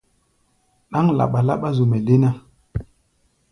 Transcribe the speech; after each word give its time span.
Ɗáŋ 0.91 1.07
laɓa-laɓá 1.17 1.67
zu-mɛ́ 1.77 1.99
dé 2.05 2.15
ná. 2.23 2.29